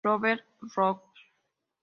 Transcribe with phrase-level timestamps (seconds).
[0.03, 1.21] Robert Lockwood Jr.